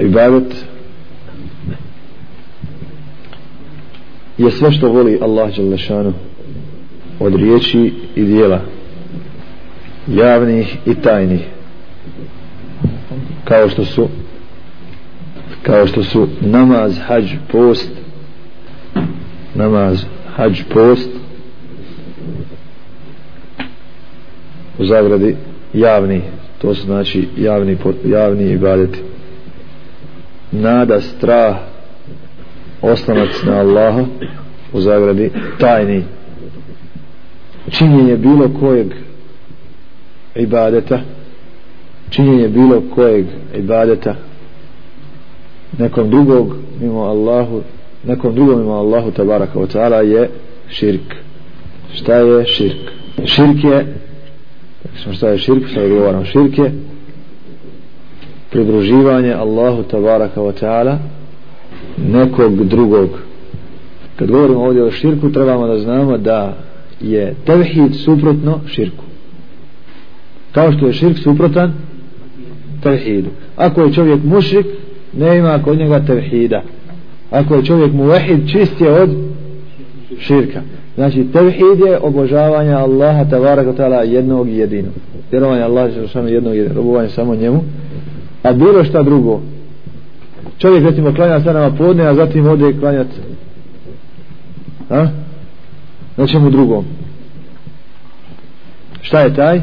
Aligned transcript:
ibadet 0.00 0.64
je 4.38 4.50
sve 4.50 4.72
što 4.72 4.88
voli 4.88 5.18
Allah 5.22 5.56
Đalešanu 5.56 6.12
od 7.20 7.34
riječi 7.34 7.92
i 8.16 8.24
dijela 8.24 8.60
javnih 10.08 10.76
i 10.86 10.94
tajnih 10.94 11.40
kao 13.44 13.68
što 13.68 13.84
su 13.84 14.08
kao 15.62 15.86
što 15.86 16.02
su 16.02 16.28
namaz, 16.40 16.98
hađ, 17.06 17.32
post 17.52 17.90
namaz, 19.54 20.04
hađ, 20.36 20.62
post 20.74 21.10
u 24.78 24.84
zagradi 24.84 25.36
javni 25.72 26.22
to 26.58 26.74
su 26.74 26.82
znači 26.82 27.28
javni, 27.38 27.76
javni 28.04 28.52
ibadeti 28.52 28.98
nada, 30.52 31.00
strah 31.00 31.56
oslonac 32.82 33.42
na 33.46 33.60
Allaha 33.60 34.04
u 34.72 34.80
zagradi 34.80 35.30
tajni. 35.58 36.04
Činjenje 37.70 38.16
bilo 38.16 38.50
kojeg 38.60 38.86
ibadeta 40.34 41.00
činjenje 42.10 42.48
bilo 42.48 42.82
kojeg 42.94 43.26
ibadeta 43.54 44.14
nekom 45.78 46.10
drugog 46.10 46.56
mimo 46.80 47.00
Allahu 47.00 47.62
nekom 48.04 48.34
drugom 48.34 48.58
mimo 48.58 48.72
Allahu 48.72 49.10
tabaraka 49.10 49.58
wa 49.58 49.66
ta'ala 49.66 49.96
je 49.96 50.30
širk. 50.68 51.14
Šta 51.94 52.14
je 52.14 52.46
širk? 52.46 52.90
Širk 53.24 53.64
je 53.64 53.86
šta 55.12 55.28
je 55.28 55.38
širk? 55.38 55.62
Sad 55.74 55.88
govoram 55.88 56.24
širk 56.24 56.58
je 56.58 56.72
pridruživanje 58.50 59.32
Allahu 59.32 59.82
tabaraka 59.82 60.40
wa 60.40 60.52
ta'ala 60.52 60.98
nekog 62.12 62.64
drugog. 62.64 63.08
Kad 64.16 64.30
govorimo 64.30 64.64
ovdje 64.64 64.82
o 64.82 64.90
širku 64.90 65.32
trebamo 65.32 65.66
da 65.66 65.78
znamo 65.78 66.18
da 66.18 66.56
je 67.00 67.34
tevhid 67.46 67.94
suprotno 68.04 68.60
širku. 68.66 69.04
Kao 70.52 70.72
što 70.72 70.86
je 70.86 70.92
širk 70.92 71.18
suprotan 71.18 71.72
tevhidu. 72.82 73.28
Ako 73.56 73.82
je 73.82 73.92
čovjek 73.92 74.24
mušrik 74.24 74.66
ne 75.12 75.38
ima 75.38 75.62
kod 75.64 75.78
njega 75.78 76.06
tevhida. 76.06 76.62
Ako 77.30 77.54
je 77.54 77.64
čovjek 77.64 77.92
muvahid 77.92 78.50
čist 78.52 78.80
je 78.80 79.02
od 79.02 79.10
širka. 80.18 80.60
Znači 80.94 81.26
tevhid 81.32 81.80
je 81.86 81.98
obožavanje 82.02 82.72
Allaha 82.72 83.24
tabaraka 83.24 83.72
ta'ala 83.72 84.12
jednog 84.12 84.48
jedinog. 84.48 84.92
Vjerovanje 85.30 85.62
Allaha 85.62 85.88
jednog 86.28 86.56
jedinog 86.56 86.76
robovanje 86.76 87.08
samo 87.08 87.34
njemu 87.34 87.62
a 88.48 88.52
bilo 88.52 88.84
šta 88.84 89.02
drugo. 89.02 89.40
Čovjek 90.58 90.84
recimo 90.84 91.14
klanja 91.14 91.40
sa 91.40 91.52
nama 91.52 91.70
podne 91.70 92.06
a 92.06 92.14
zatim 92.14 92.46
ode 92.46 92.78
klanjat 92.80 93.06
a? 94.90 95.06
nečemu 96.16 96.50
drugom? 96.50 96.84
Šta 99.00 99.20
je 99.20 99.34
taj? 99.34 99.60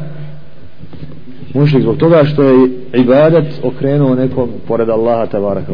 Mušlik 1.53 1.83
zbog 1.83 1.97
toga 1.97 2.23
što 2.23 2.43
je 2.43 2.69
ibadat 2.93 3.45
okrenuo 3.63 4.15
nekom 4.15 4.49
pored 4.67 4.89
Allaha 4.89 5.25
tabaraka 5.25 5.73